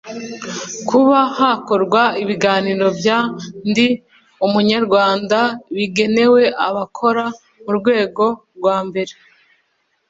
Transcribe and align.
kuba 0.89 1.19
hakorwa 1.37 2.01
ibiganiro 2.23 2.85
bya 2.99 3.19
ndi 3.69 3.87
umunyarwanda 4.45 5.39
bigenewe 5.77 6.41
abakora 6.67 7.23
mu 7.63 7.71
rwego 7.77 8.25
rwambere 8.57 9.13